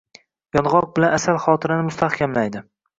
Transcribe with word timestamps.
Yong‘oq 0.57 0.87
bilan 0.97 1.15
asal 1.19 1.39
xotirani 1.47 1.89
mustahkamlaydi. 1.93 2.69